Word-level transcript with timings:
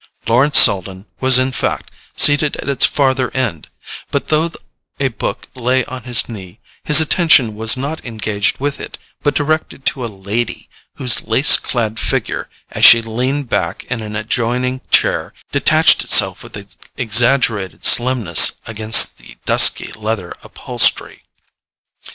Lawrence 0.27 0.57
Selden 0.57 1.05
was 1.19 1.37
in 1.37 1.51
fact 1.51 1.91
seated 2.17 2.57
at 2.57 2.67
its 2.67 2.87
farther 2.87 3.29
end; 3.35 3.67
but 4.09 4.29
though 4.29 4.49
a 4.99 5.09
book 5.09 5.47
lay 5.53 5.85
on 5.85 6.05
his 6.05 6.27
knee, 6.27 6.59
his 6.83 6.99
attention 6.99 7.53
was 7.53 7.77
not 7.77 8.03
engaged 8.03 8.59
with 8.59 8.79
it, 8.81 8.97
but 9.21 9.35
directed 9.35 9.85
to 9.85 10.03
a 10.03 10.07
lady 10.09 10.67
whose 10.95 11.21
lace 11.27 11.55
clad 11.59 11.99
figure, 11.99 12.49
as 12.71 12.83
she 12.83 12.99
leaned 13.03 13.47
back 13.47 13.83
in 13.91 14.01
an 14.01 14.15
adjoining 14.15 14.81
chair, 14.89 15.35
detached 15.51 16.03
itself 16.03 16.41
with 16.41 16.75
exaggerated 16.97 17.85
slimness 17.85 18.53
against 18.65 19.19
the 19.19 19.37
dusky 19.45 19.91
leather 19.91 20.33
upholstery. 20.41 21.21